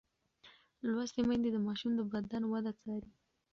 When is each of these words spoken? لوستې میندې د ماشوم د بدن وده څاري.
لوستې 0.91 1.21
میندې 1.27 1.49
د 1.53 1.57
ماشوم 1.67 1.91
د 1.95 2.01
بدن 2.11 2.43
وده 2.51 2.71
څاري. 2.81 3.11